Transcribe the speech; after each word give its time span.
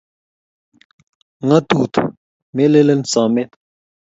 Ngatut 1.47 1.93
melen 2.55 2.99
someet. 3.11 3.51